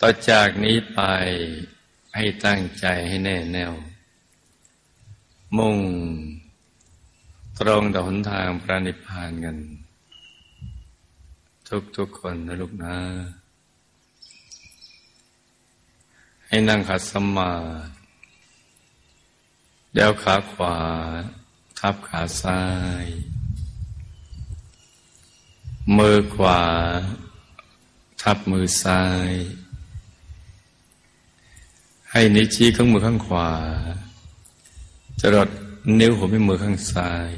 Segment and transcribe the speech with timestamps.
[0.00, 1.00] ต่อจากนี้ไป
[2.14, 3.74] ให้ตั้งใจให้แน่แน่ว
[5.56, 5.78] มุ่ง
[7.58, 9.56] ตรงต่อหนทางพระนิพพานกัน
[11.68, 12.96] ทุกทุกคนนะลูกนะ
[16.46, 17.98] ให้นั่งขัดสมาธิ
[19.92, 20.76] เดี๋ยวขาขวา
[21.78, 22.62] ทับขาซ้า
[23.04, 23.06] ย
[25.96, 26.60] มือขวา
[28.22, 29.32] ทับมือซ้าย
[32.12, 33.50] ให้นิ้วชี้ข้างมือข้างขวา
[35.20, 35.48] จรด
[35.98, 37.30] นิ้วหัวแม่มือข้างซ้าย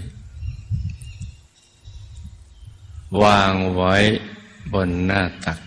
[3.23, 3.97] วางไว้
[4.73, 5.59] บนหน้าตัก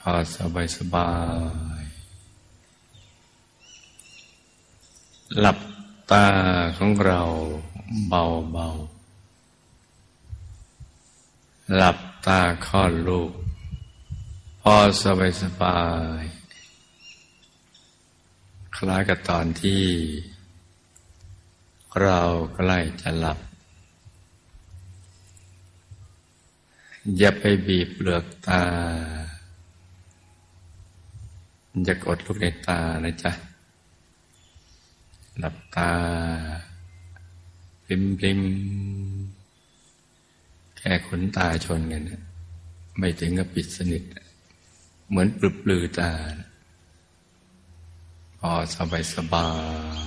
[0.00, 1.10] พอสบายสบา
[1.80, 1.82] ย
[5.40, 5.58] หลับ
[6.10, 6.26] ตา
[6.76, 7.22] ของเรา
[8.08, 8.22] เบา
[8.52, 8.68] เบา
[11.76, 13.32] หลับตาคลอดลูก
[14.60, 15.80] พอสบายสบา
[16.20, 16.22] ย
[18.78, 19.82] คล้ายกับตอนที่
[22.02, 22.20] เรา
[22.54, 23.38] ใกล้จะหลับ
[27.18, 28.62] อย่าไปบีบเปลือกตา
[31.84, 33.32] อย่ากดลูกในตานะจ๊ะ
[35.38, 35.90] หลับตา
[37.84, 38.40] ปริมปริม
[40.78, 42.02] แค่ขนตาชนกัน
[42.98, 44.02] ไม่ถึงกับปิดสนิท
[45.08, 46.48] เหมือนปลือปลือตานะ
[48.52, 49.48] อสบายสบา
[49.92, 50.04] ย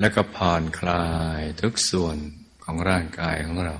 [0.00, 1.06] แล้วก็ผ่อนคลา
[1.38, 2.16] ยทุกส่วน
[2.64, 3.76] ของร่างกายของเรา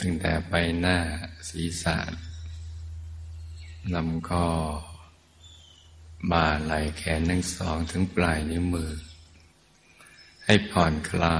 [0.00, 0.98] ตั้งแต่ใบหน้า
[1.48, 1.98] ศีรษะ
[3.94, 4.48] ลำคอ
[6.30, 8.92] บ่าไหล่แขนทั้งสองถึงปลายนิ้วมือ
[10.44, 11.38] ให้ผ่อนคลา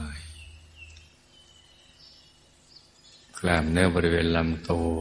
[0.00, 0.01] ย
[3.44, 4.98] กล้ามเนื้อบริเวณลำตัว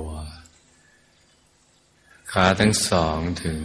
[2.32, 3.62] ขาทั้งสองถึง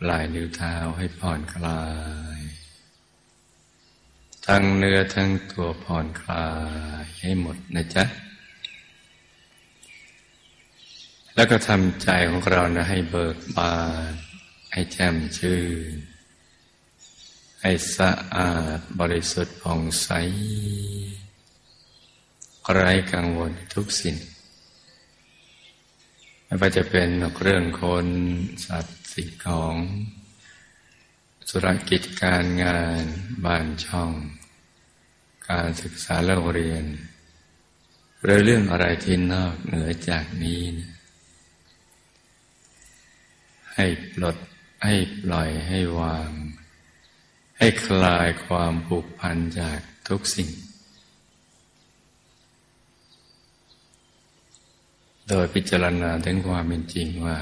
[0.00, 1.82] ปลายนิ้วเท้าให้ผ่อนคลา
[2.36, 2.38] ย
[4.46, 6.48] ทั้งเนื้อทั้งตัวผ่อนคลา
[7.02, 8.04] ยให้หมดนะจ๊ะ
[11.34, 13.76] แล้วก็ทำใจของเรานะให้เบิกบา
[14.10, 14.12] น
[14.72, 15.60] ให้แจ่มชื่
[15.92, 15.94] น
[17.62, 20.10] ให้สะอาดบริสุทธิ์ผ่องใส
[22.74, 24.16] ไร้กังวลทุกสิ่ง
[26.44, 27.08] ไม่ว่าจะเป็น
[27.42, 28.06] เรื่องคน
[28.66, 29.74] สัตว์สิ่งของ
[31.50, 33.02] ธุรกิจการงาน
[33.44, 34.12] บ้านช่อง
[35.50, 36.84] การศึกษาเล่าเรียน
[38.22, 40.92] หรือเรื่องอะไรที่นอกเหนือจากนี้นะ
[43.74, 44.36] ให้ปลด
[44.84, 46.30] ให้ปล่อยให้วาง
[47.58, 50.50] ให้คลายความผูกพันจากทุกสิ่ง
[55.28, 57.38] โดยพิจารณาถึงความเป็นจริงว่า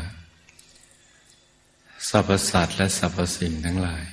[2.09, 4.05] สรรพสัตว์และสรรพสิ่งทั้งหลาย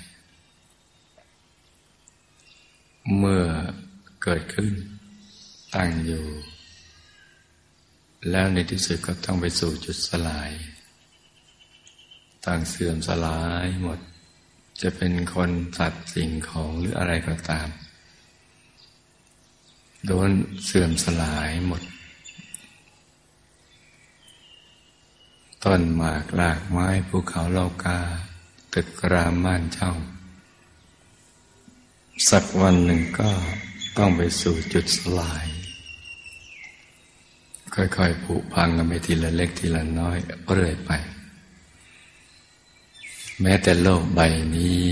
[3.17, 3.45] เมื่อ
[4.23, 4.73] เกิดขึ้น
[5.75, 6.25] ตั้งอยู่
[8.31, 10.51] แล้วในที่สุดก็ต้องไปสู่จุดสลาย
[12.45, 14.00] ต่างเสื่อมสลายหมด
[14.81, 17.67] จะเป็นคนสัตว์สิ่งของหรืออะไรก็ตาม
[20.06, 20.29] โดน
[20.66, 21.81] เสื่อมสลายหมด
[25.63, 28.00] ต้นหมากลากไม้ภูเขาเลากา
[28.74, 29.97] ตึกรามม่านช่อง
[32.29, 33.31] สักวันหนึ่งก็
[33.97, 35.46] ต้องไปสู่จุดสลาย
[37.75, 40.18] ค่อยๆผุพังกันไปทีละเล็กทีละน้อย
[40.53, 40.91] เรื่อยไป
[43.41, 44.19] แม้แต่โลกใบ
[44.56, 44.84] นี้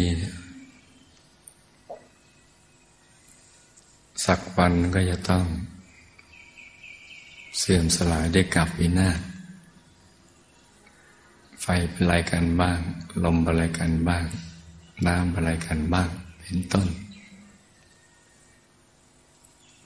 [4.25, 5.45] สักวันก็จะต้อง
[7.57, 9.21] เสื่อมสลายได้กลับวินาศ
[11.61, 12.79] ไฟเป็นอะไรกันบ้าง
[13.23, 14.25] ลมเป็นอะไรกันบ้าง
[15.05, 16.87] น้ำเป็นอะไรกันบ้าง เป็นต้น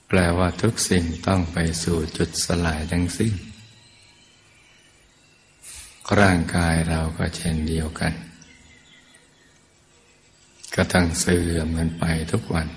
[0.08, 3.34] แปลว่าทุกสิ่งต้องไปสู่จุดสลายทั้งสิ้น
[6.20, 8.14] ร่างกายเราก็เช่นเดียวกัน
[10.76, 12.68] ก็ตั้งเสื่อมกันไปทุกวัน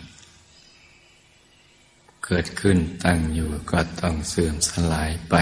[2.25, 5.34] เกิดขึ้นตั้งอยู่ก็ต้องเสื่อมสลายไป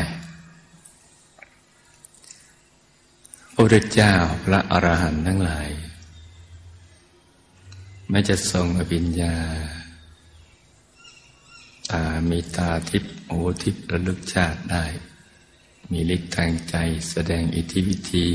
[3.59, 4.15] พระพุทธเจ้า
[4.45, 5.71] พระอรหันต์ทั้งหลาย
[8.11, 9.37] ไม่จะทรงอภิญญา
[11.91, 13.33] ตามีตาทิพย์โอ
[13.63, 14.85] ทิพย์ระลึกชาติได้
[15.91, 16.77] มีฤทธิ์ทางใจ
[17.11, 18.27] แสดงอิทธิวิธี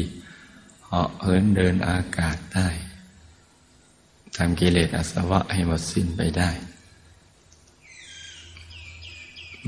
[0.85, 2.69] เหาะเหินเดินอากาศได้
[4.37, 6.51] ทำกิเลสอาสวะให้หมดสิ้นไปได้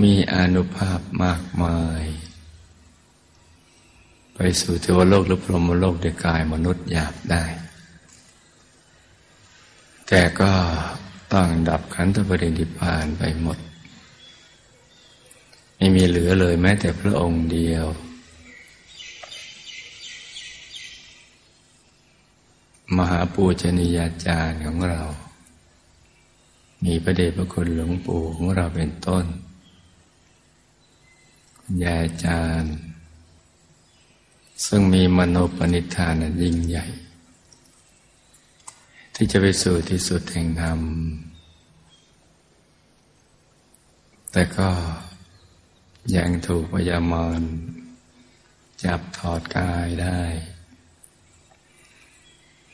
[0.01, 2.05] มีอนุภาพมากมาย
[4.35, 7.43] ไปสู่เทวโลกหรือพรหมโลกด้วยกายมนุษย์หยาบได้
[10.07, 10.51] แต่ก็
[11.33, 13.57] ต้องดับขันธปรินิพานไปหมด
[15.77, 17.85] ไม่มีเหลือเลยแม้แต่พระองค์เดียว
[22.97, 25.01] มหาปูชนียาจารย์ของเรา
[26.83, 29.25] มีพระเดชพระคุณหลวงปู่ของเราเป็นต้น
[31.81, 32.75] ยาอาจารย์
[34.65, 36.85] ซึ่งมีมโนปณิธานยิ่งใหญ่
[39.15, 40.79] ที่จะไปสู่ที่สุดแห่งธรรม
[44.31, 44.69] แต่ก็
[46.15, 47.41] ยังถูกพยามาร
[48.83, 50.21] จับถอดกายได้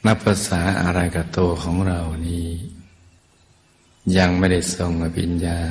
[0.05, 2.47] นับภาษาอะไรกับตัวของเรานี้
[4.17, 5.61] ยังไม่ได้ทรงอภิญญา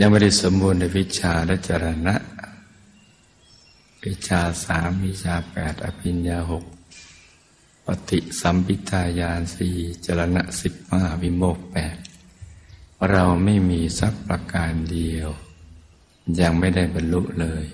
[0.00, 2.14] ยังไม่ได้สมบูรณ์ในวิชาและจรณะ
[4.04, 6.64] วิชาสามวิชาแปดอภิญญาหก
[7.86, 11.96] ปฏิสัมพิทายานสี่จรณะสิบห้าวิโมกแปด
[13.10, 15.28] เราไม่มีสักประการเดียว
[16.40, 17.64] ยังไม่ได้บรรลุเลย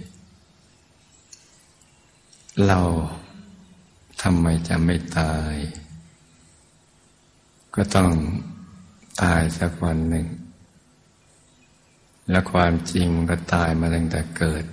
[2.66, 2.80] เรา
[4.22, 5.54] ทำไมจะไม่ตาย
[7.74, 8.12] ก็ต้อง
[9.22, 10.26] ตายสักวันหนึ่ง
[12.30, 14.64] และความจริงมันก็ตายมาตั้งแต่เกิด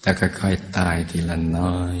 [0.00, 1.96] แต่ค่อยๆตายทีละน้อย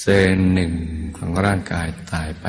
[0.00, 0.72] เซลล์หนึ่ง
[1.16, 2.46] ของร่างกายตายไป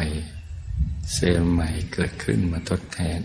[1.14, 3.22] เซลล์ใหม่เกิดขึ้นมาทดแทน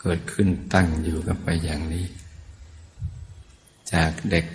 [0.00, 2.06] เกิดขึ้นตั้งอยู่กันไปอย่างนี้
[3.92, 4.50] จากเด็กจ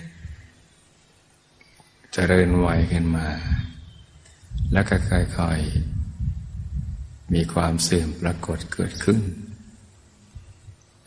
[2.14, 3.28] เจริญวัยขึ้นมา
[4.74, 9.20] แล้วก็ค่อยๆมีความเสื่อมปรากฏเกิดขึ้น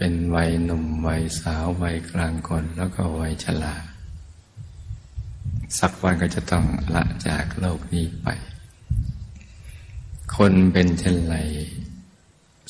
[0.00, 3.74] เป็นวัยหนุ่มวัยสาววัยกลางคนแล้วก็วัยชรา
[5.78, 6.64] สักวันก็จะต้อง
[6.94, 8.28] ละจากโลกนี้ไป
[10.36, 11.36] คนเป็นเช่นไร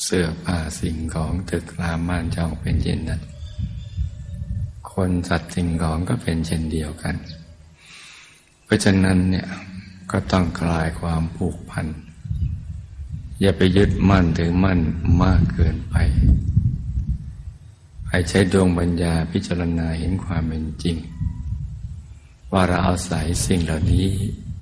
[0.03, 3.21] เสื้อผ้าสิ่งของตึกรามม่านจองเป็นเช่นนั้น
[4.93, 7.15] คนสัตว์สิ่งของก็เป็นเช่นเดียวกัน
[8.63, 9.47] เพราะฉะนั้นเนี่ย
[10.11, 11.87] ก็ต้องคลายความผูกพัน
[13.39, 14.79] อย่าไปยึดมั่นถือมั่น
[15.23, 15.95] มากเกินไป
[18.09, 20.97] ให้ใช้ดวงปัญญาพิจารณาเห็นความเป็นจริง
[22.51, 24.07] ว่าเราอาศัยสิ่งเหล่านี้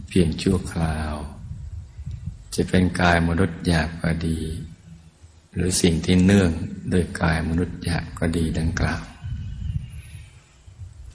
[0.08, 1.14] เพียงชั่วคราว
[2.56, 4.40] จะเป็นกายมนุษย์หยาบก็ดี
[5.54, 6.52] หรือสิ่งที่เนื่อง
[6.90, 9.04] โดยกายมนุษย์หยาบก็ดีดังกล่าว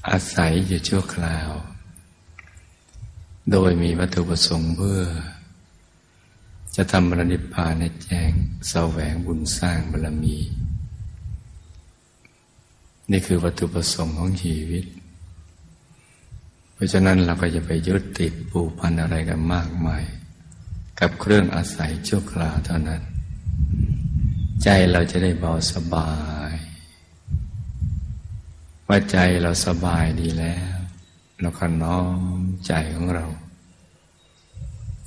[0.08, 1.50] อาศัยอยู่ชั่วคราว
[3.50, 5.02] โดยมีวัตถุประสงค์เพื่อ
[6.76, 8.30] จะทำบรณิพพานในแจ้ง
[8.70, 10.38] แสวงบุญสร้างบารมี
[13.12, 14.84] นี่คือวัตถุประสงค์ของชีวิต
[16.72, 20.04] เพราะฉะนั้นเราก็จะไปยึดติดผูกพันอะไรกันมากมาย
[21.00, 23.02] กับเครื่องอาศัยชั่วคราวเท่านั้น
[24.62, 26.10] ใจเราจะได้เบาสบา
[26.50, 26.52] ย
[28.88, 30.74] ว่าใจเราสบายดีแล้ว
[31.40, 32.00] เราก็น้อ
[32.38, 33.26] มใจของเรา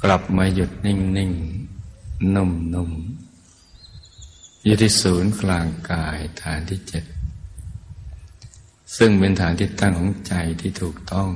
[0.04, 1.32] กลับมาหยุดนิ่งนิ่ง
[2.36, 2.92] นุ่มนุ่ม
[4.64, 7.04] อยู่ที่ศูนย์กลางกายฐานที่เจ็ด
[8.98, 11.30] ซึ่งเป็นฐานที่ตั้งของใจที่ถูกต้อง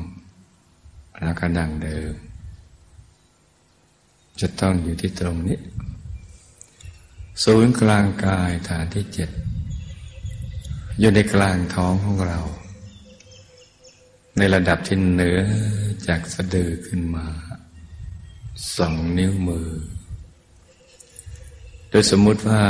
[1.21, 2.13] แล้วก็ดังเดิม
[4.41, 5.59] จะต้องอยู่ที่ตรงนี้
[7.43, 9.29] ศูนย์กลางกายฐานที่เจ็ด
[10.99, 12.39] อยู่ในกลางท้องของเรา
[14.37, 15.39] ในระดับที่เหนือ
[16.07, 17.27] จากสะดือขึ้นมา
[18.77, 19.69] สองนิ้วมือ
[21.89, 22.63] โดยสมมุติว่า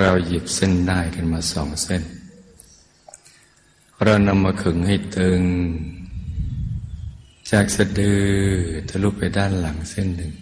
[0.00, 2.02] เราหยิบเส้นได้ขึ้นมาสองเส้น
[4.04, 5.42] เรานำมาขึงให้ตึง
[7.50, 8.22] จากสะดือ
[8.88, 10.32] ทะลุไปด้านหลังเส้นหนึ่ง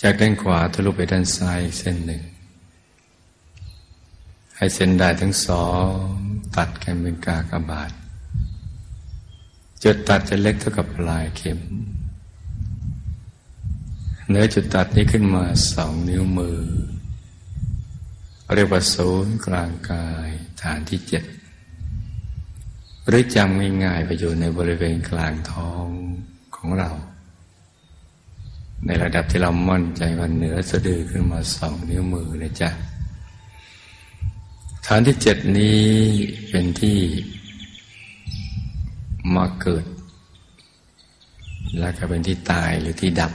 [0.00, 2.22] จากด้านขวาทะลุไปด้านซ้ายเส้นหนึ่ง
[4.56, 5.86] ให้เส้นได้ทั้งสอง
[6.56, 7.90] ตัดกันเป็นกากบาท
[9.82, 11.58] จุดตัดจะเล็กเท่ากับปลายเข็ม
[14.28, 16.58] เนื้อจุดตัดนี้ขึ้นมาสองนิ้วมือ
[18.56, 20.28] เรียกว่าศูนย์กลางกาย
[20.62, 21.24] ฐานที่เจ็ด
[23.08, 25.86] หรือจำง่ายๆไปอยู่ในบริเวณกลางท้อง
[26.56, 26.90] ของเรา
[28.86, 32.70] ในระดับที่เรามั่นใจว่าเหนือสะดือขึ้นมาสองนิ้วมือเลยจ้ะ
[34.86, 35.82] ฐานที่เจ็ดนี้
[36.50, 36.98] เป็นที่
[39.34, 39.84] มาเกิด
[41.78, 43.32] แล้วก็เป็นที่ตายหรือที่ดับ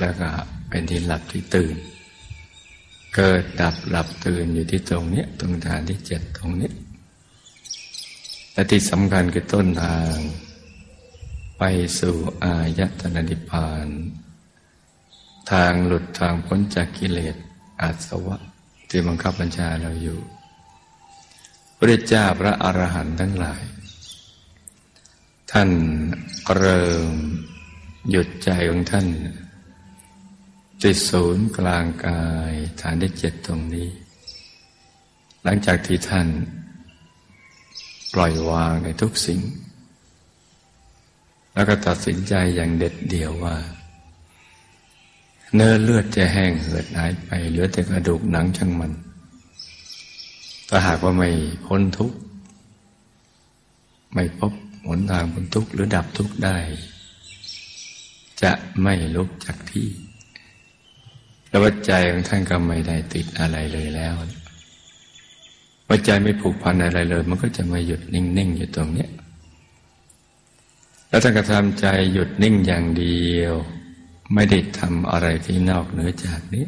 [0.00, 0.28] แล้วก็
[0.68, 1.76] เป็นที่หลับที่ตื่น
[3.14, 6.70] เกิดดับหลับตื่นอยู่ที่ตรงนี้ตรงฐานที่เจ็ดตรงนี้
[8.52, 10.14] และที่สำคัญคือต้นทาง
[11.58, 11.62] ไป
[12.00, 13.88] สู่อายตนะนิพพาน
[15.50, 17.36] ทางหลุดทางพ้นจากกิเลส
[17.80, 18.36] อาสวะ
[18.88, 20.18] ที่บังคับบัญชาเราอยู่
[21.76, 23.62] พระเจ้าพระอรหันต์ทั้งหลาย
[25.52, 25.70] ท่าน
[26.56, 27.12] เริ่ม
[28.10, 29.06] หยุดใจของท่าน
[30.84, 33.88] จิตศูนย์กลางกายฐานที่เจ็ดตรงนี้
[35.42, 36.28] หลังจากที่ท่าน
[38.14, 39.40] ปล่อยวางในทุกสิ่ง
[41.54, 43.56] แล้วก็ตัดสินใจอย่างเด็ดเดี่ยวว่า
[45.54, 48.92] เนื้อเลือดจะแห้งเหือดหายไป เหลือแต่กระดูกหนังช่างมัน
[50.68, 51.30] ถ้าหากว่าไม่
[51.66, 52.18] พ้นทุกข์
[54.14, 54.52] ไม่พบ
[54.86, 56.58] หนทางพ้นทุกข์หรือดับทุกข์ได้
[58.42, 59.88] จะไม่ลุกจากที่
[61.50, 64.14] แล้ววัใจของท่านก็ไม่ได้ติดอะไรเลยแล้ว
[65.88, 69.10] วัใจไม่ผูกพันอะไรเลย มันก็จะมาหยุดนิ่งๆอยู่ตรงเนี้ย
[71.08, 73.54] แล้วท่านก็ทำใจหยุดนิ่งอย่างเดียว
[74.34, 76.66] ไม่ได้ทำอะไรที่นอกเหนือจากนี้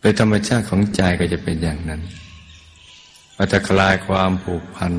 [0.00, 2.02] โดยธรรมชาติของใจก็จะเป็นอย่างนั้น
[3.34, 4.92] พอจะคลายความผูกพัน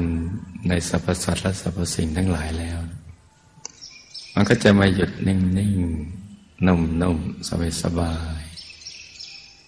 [0.67, 2.77] ในสรรพสัตว์และสรรพสิ่งทั้งหลายแล้ว
[4.33, 6.26] มันก็จะมาหยุดนิ่งๆ
[6.65, 8.41] นุ่มนุ่มสบายสบาย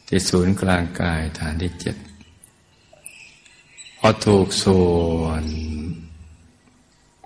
[0.08, 1.96] ที่ศูนย์กลางกายฐานที่เจ็ด
[3.98, 4.82] พอถูกส่
[5.20, 5.46] วน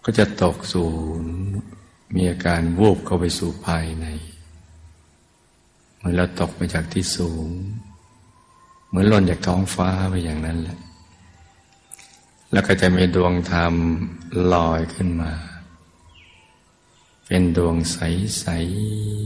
[0.03, 0.87] ก็จะตกศู
[1.21, 1.33] นย์
[2.15, 4.05] มีอาการวูบเข้าไปสู่ภายใน
[5.95, 7.47] เหมือนเราตกไปจากที่สูง
[8.87, 10.79] เหมือนหล่นจากท้องฟ้าไปอย่างนั้นแหละ
[12.51, 13.73] แล้วก็จะมีดวงธรรม
[14.53, 15.31] ลอยขึ้นมา
[17.35, 18.45] เป็นดวงใส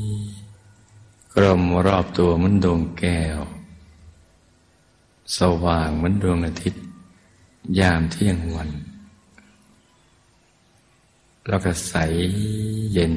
[0.07, 3.39] ๆ กลมรอบตัวเหมือนดวงแก้ว
[5.37, 6.83] สว่างเหมือนดวงอาทิตย์
[7.79, 8.69] ยามเที่ยงวัน
[11.47, 11.93] แล้วก็ใส
[12.93, 13.15] เย็น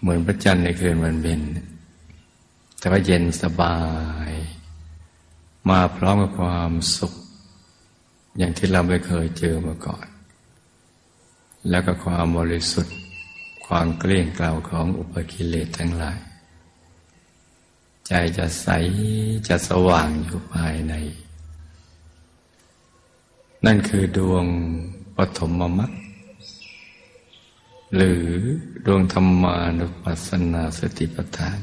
[0.00, 1.40] เหมือนพระจันทร์ในคืนวันเพ็ญ
[2.78, 3.78] แต่ว่าเย็นสบา
[4.28, 4.30] ย
[5.68, 7.12] มาพร้อมกับความสุข
[8.38, 10.11] อย่างที่เราไม่เคยเจอมาก่อน
[11.70, 12.96] แล้วก็ความบริสุทธิ์
[13.66, 16.18] ความเกลี้ยงเกล่าของอุปกิเลสทั้งหลาย
[18.06, 18.68] ใจจะใส
[19.48, 20.94] จะสว่างอยู่ภายใน
[23.66, 24.44] นั่นคือดวง
[25.16, 25.92] ปฐมมรรค
[27.94, 28.24] หรือ
[28.86, 31.58] ดวงธรรมานุปัสสนาสติปัฏฐาน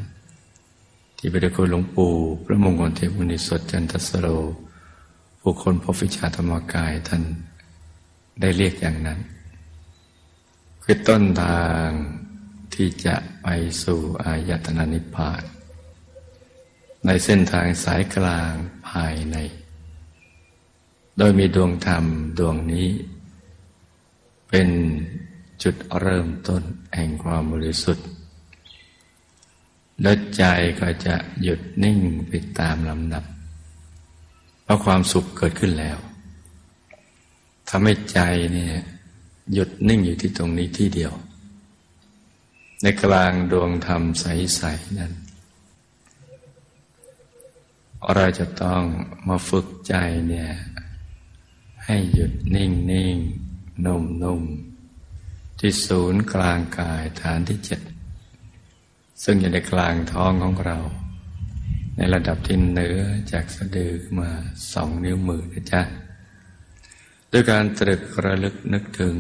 [1.17, 2.11] ที่พระเดชคุณหลวงปู่
[2.43, 4.27] พระมงคลเทพุนิสดจันทสโร
[5.39, 7.23] ผู้คนพบวิชาธรรมกายท่าน
[8.39, 9.19] ได้เรียกอย่างนั้น
[10.91, 11.87] คือต้นทาง
[12.73, 13.47] ที่จะไป
[13.83, 15.43] สู่อายตนะนิพพาน
[17.05, 18.53] ในเส้นทางสายกลาง
[18.89, 19.37] ภายใน
[21.17, 22.05] โดยมีดวงธรรม
[22.39, 22.89] ดวงนี้
[24.49, 24.69] เป็น
[25.63, 26.63] จุดเริ่มต้น
[26.95, 28.07] แห่งความบริสุทธิ์
[30.01, 30.43] และใจ
[30.79, 33.23] ก็จะหยุดนิ่งไปตามลำดับ
[34.63, 35.97] เพราะความสุขเกิดขึ้นแล้ว
[37.69, 38.19] ทำให้ใจ
[38.55, 38.75] เนี่ย
[39.53, 41.13] หยุดนิ่งอยู่ที่ตรงนี้ที่เดียว
[42.81, 45.13] ในกลางดวงธรรมใส ๆ นั้น
[48.15, 48.83] เราจะต้อง
[49.27, 49.93] มาฝึกใจ
[50.27, 50.51] เนี่ย
[51.85, 53.17] ให้หยุดนิ่งนิ่ง
[53.85, 54.43] นุ่มนุ่ม
[55.59, 57.81] ที่ศูนย์กลางกายฐานที่เจ็ด
[59.23, 60.77] ซึ่งอยู่ในกลางท้องของเรา
[61.97, 62.99] ในระดับที่เหนือ
[63.31, 64.29] จากสะดือมา
[64.73, 65.81] สองนิ้วมือนะจ๊ะ
[67.31, 69.15] ด้วยการตรึกระลึกนึกถึง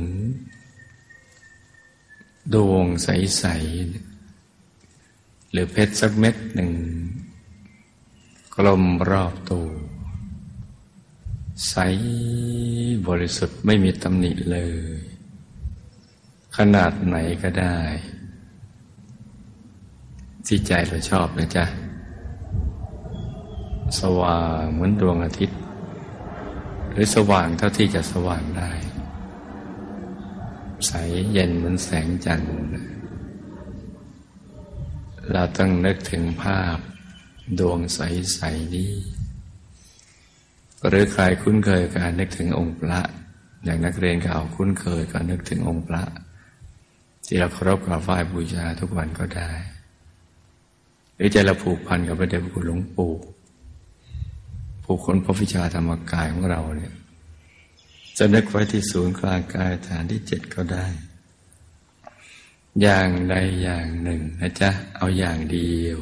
[2.53, 3.45] ดวงใส
[4.27, 6.73] ๆ หรือเพชรสักเม็ดหนึ่ง
[8.55, 9.67] กลมรอบตัว
[11.69, 11.75] ใส
[13.07, 14.57] บริสุทธิ์ไม่มีตำหนิเล
[14.93, 14.99] ย
[16.57, 17.79] ขนาดไหนก็ได้
[20.45, 21.65] ที่ใจเราชอบนะจ๊ะ
[23.99, 25.59] สว่างเหมือนดวงอาทิตย์
[26.91, 28.71] หรือสว่างเท่าที่จะสว่างได้
[30.87, 30.91] ใส
[31.31, 32.53] เย็นเหมือนแสงจันทร์
[35.31, 36.77] เราต้องนึกถึงภาพ
[37.59, 38.91] ดวงใส ๆ นี้
[40.87, 43.01] หรือใครคุ้นเคยการนึกถึงองค์พระ
[43.63, 46.03] อย่างนักเรียนเก่าคุ้นเคยการนึกถึงองค์พระ
[47.25, 49.51] ที่เราเคารพกราบไหว้บูชาทุกวันก็ได้
[51.15, 53.13] หรือใจเราผูกพันกับพระเดชพระคุณหลวงปู่
[54.91, 56.93] ผู้คนพบวิชาธรรมกายของเราเนี่ย
[58.17, 60.85] จะนึกไว้ที่ศูนย์กลางกายฐานที่เจ็ดก็ได้
[62.81, 65.97] อย่างใดอย่างหนึ่งนะจ๊ะ เอาอย่างเดียว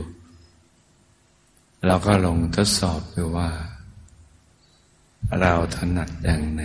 [1.85, 3.51] เราก็ลงทดสอบดูว่า
[5.41, 6.63] เราถนัดอย่างไหน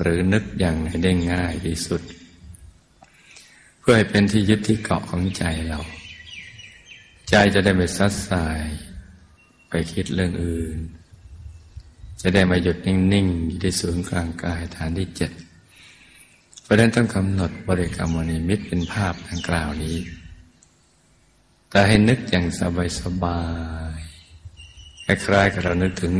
[0.00, 2.02] หรือนึกอย่างไหนได้ง่ายที่สุด
[3.78, 5.80] เพื่อให้เป็นที่ยึดที่เกาะของใจเรา
[7.28, 8.62] ใจจะได้ไม่ซัดสาย
[9.68, 10.80] ไปคิดเรื่องอื่น
[12.20, 15.30] จะได้มาหยุดนิ่งๆอยู่ที่ศูนย์กลางกายฐานที่เจ็ด
[16.62, 19.96] เพราะนั้นต้องกำหนดบริกรรมวนิมิตเป็นภาพดังกล่าวนี้
[21.70, 22.46] แต่ให้นึกอย่าง
[23.00, 23.40] สบา
[23.96, 26.14] ยๆคล้ายๆกับเรานึกถึง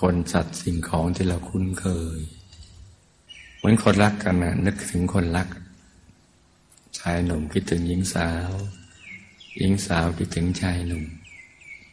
[0.00, 2.18] คนสัตว์สิ่งของที่เราคุ้นเคย
[3.56, 5.48] เหมือนคนรักกันนะนึกถึงคนรัก
[6.98, 8.50] ชายหนุ่มคิดถึงหญิงสาว
[9.58, 11.04] หญิงสาวคิดถึงชายหนุ่ม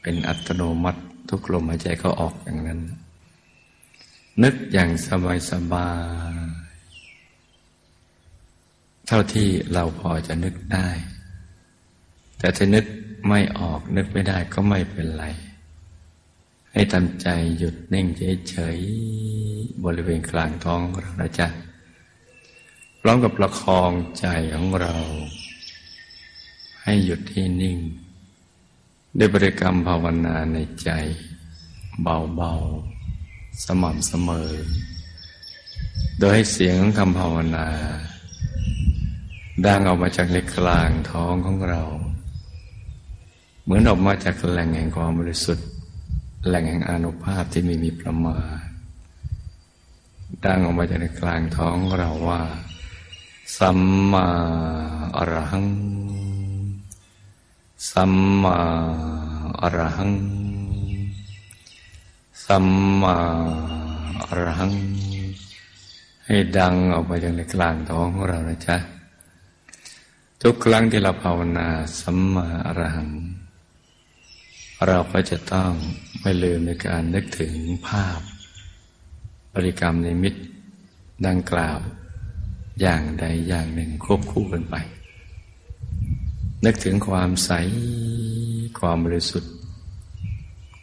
[0.02, 2.80] เป็นอัตโนมัติทุกลมหายใจเขาออกอย่างนั้น
[4.44, 4.90] นึกอย่าง
[5.52, 5.90] สบา
[6.32, 10.90] ยๆเท่าที่เราพอจะนึกได้
[12.40, 12.86] แต่ถ้านึก
[13.28, 15.26] ไม่ออกนึกไม่ได้ก็ไม่เป็นไร
[16.74, 17.28] ให้ทำใจ
[17.58, 18.08] หยุดนิ่ง
[18.50, 21.48] เฉยๆบริเวณกลางท้องเรานะจ๊ะ
[23.00, 24.96] พร้อมกับประคองใจของเรา
[26.84, 27.78] ให้หยุดที่นิ่ง
[29.18, 30.90] ได้บริกรรมภาวนาในใจ
[32.02, 32.99] เบาๆ
[33.66, 34.52] สม่ำเสมอ
[36.20, 37.68] โดยให้เสียงของคำภาวนา
[39.66, 41.82] ดังออกมาจากในกลางท้องของเรา
[43.64, 45.68] เหมือนออกมาจากแหล่งแห่งความบริสุทธิ์
[46.48, 48.60] แหล่งแห่งอนุภาพที่ไม่มีประมาณ
[50.46, 52.42] ดังออกมาจากในกลางท้องเราว่า
[53.58, 53.80] สัม
[54.12, 54.28] มา
[55.18, 55.68] อรหัง
[57.92, 58.14] สัม
[58.44, 58.58] มา
[59.62, 60.12] อรหัง
[62.54, 62.68] สัม
[63.02, 63.18] มา
[64.22, 64.74] อรหัง
[66.26, 68.78] ให้ดังออกมาจากในกลางท้องของเรานะจ๊ะ
[70.42, 71.68] ทุกครั้งที่เราภาวนา
[72.02, 73.10] สัมมาอรหัง
[74.88, 75.72] เราก็จะต้อง
[76.22, 77.54] ไม่ลืมในการนึกถึง
[77.88, 78.20] ภาพ
[79.54, 80.42] บริกรรมในมิตร
[81.28, 81.80] ดังกล่าว
[82.82, 84.76] อย่างใดอย่างหนึ่งควบคู่กันไป
[86.66, 87.52] นึกถึงความใส
[88.80, 89.54] ความบริสุทธิ์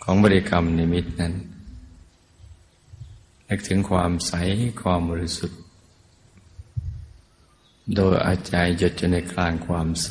[0.03, 1.35] ของบริกรรมในมิตรนั้น
[3.49, 4.33] นึกถึงความใส
[4.83, 5.61] ความบริสุทธิ์
[7.97, 10.11] โดยอาใจหยุดอยู่ในกลางความใส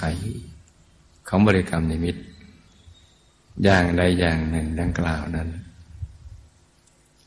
[1.27, 2.15] ของบริกรรมนิมิต
[3.63, 5.49] อย่างใดอย่างหนึ่งดังกล่าวนั้น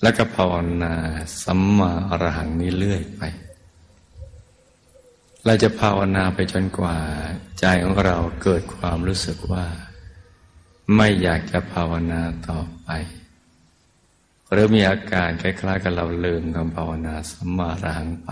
[0.03, 0.95] แล้วก็ภาวนา
[1.43, 3.23] สัมมาอรหังนี้เรื่อยไป
[5.47, 6.97] เราจะภาวนาไปจนกว่า
[7.61, 9.67] ใจของเราเกิดความรู้สึกว่า
[10.97, 12.89] ไม่อยากจะภาวนาต่อไป
[14.53, 18.31] หรือมีอาการคล้ายๆ กับเราลืมคำภาวนาสัมมาอรหังไป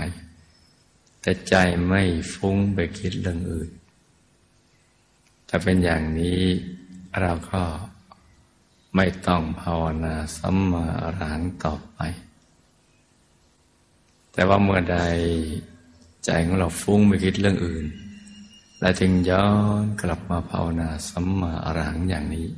[1.21, 1.55] แต่ใจ
[1.87, 2.03] ไม่
[2.35, 3.71] ฟุ้งไปคิดเรื่องอื่น
[5.49, 6.43] ถ้าเป็นอย่างนี้
[7.21, 7.63] เราก็
[8.97, 12.01] ไม่ต้องภาวนาสัมมาอรหังต่อไป
[14.33, 14.99] แต่ว่าเมื่อใด
[16.25, 17.87] ใจของเราฟุ้งไปคิดเรื่องอื่น
[18.81, 19.49] และจึงย้อ
[19.83, 22.49] นกลับมาภาวนาสัมมาอรหังอย่างนี้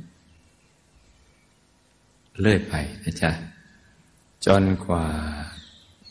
[2.39, 2.73] เลื่อยไป
[3.03, 3.31] นะจ๊ะ
[4.45, 5.05] จนกว่า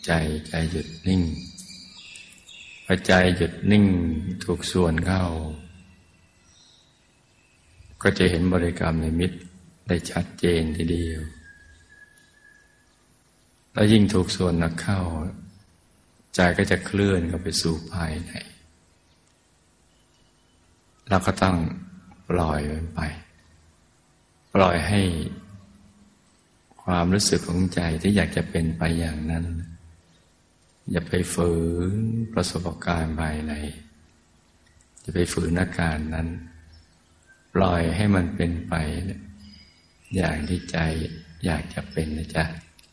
[0.06, 0.12] ใจ
[0.48, 1.22] ใจหยุดนิ่ง
[2.84, 3.84] พอใจหยุดนิ่ง
[4.44, 5.24] ถูกส่วนเข้า
[8.02, 9.38] ก็จะเห็นบริกรรมในมิตร
[9.88, 11.22] ได้ชัดเจนทีเดียว
[13.72, 15.00] แล้วยิ่งถูกส่วนนักเข้า
[16.34, 18.32] ใจก็จะเคลื่อนเข้าไปสู่ภายใน
[21.08, 21.56] เราก็ต้อง
[22.28, 23.00] ปล่อยมันไป
[24.54, 25.00] ปล่อยให้
[26.90, 29.44] ความรู้สึกของใจที่อยากจะเป็นไปอย่างนั้น
[30.90, 31.52] อย่าไปฝื
[31.90, 31.92] น
[32.32, 33.52] ประสบการณ์ภายใน
[35.00, 36.28] อย่าไปฝืนอาการนั้น
[37.54, 38.74] ปล่อยให้มันเป็นไป
[40.16, 40.78] อย่างที่ใจ
[41.44, 42.44] อยากจะเป็นนะจ๊ะ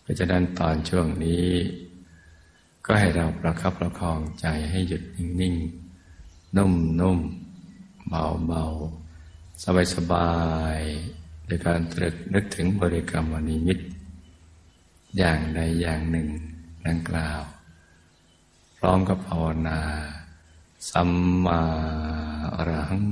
[0.01, 1.47] เพราะฉะนั้นตอนช่วงนี้
[2.85, 8.09] ก็ให้เราประคับประคองใจให้หยุดนิ่งๆนุ่มๆ
[8.47, 9.63] เบาๆ
[9.95, 10.33] สบา
[10.77, 13.79] ยๆ โดยการตรึกนึกถึงบริกรรมวนิมิต
[15.17, 16.27] อย่างใดอย่างหนึ่ง
[16.87, 17.41] ดังกล่าว
[18.77, 19.79] พร้อมกับภาวนา
[20.91, 21.11] สัม
[21.45, 21.61] มา
[22.55, 23.07] อรหัง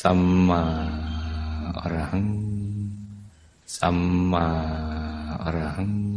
[0.00, 0.62] สัมมา
[1.78, 2.26] อรหัง
[3.76, 3.98] สัม
[4.32, 4.46] มา
[5.42, 6.07] อรหัง